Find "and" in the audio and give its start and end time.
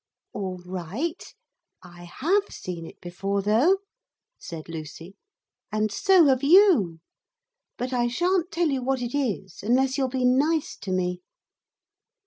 5.71-5.91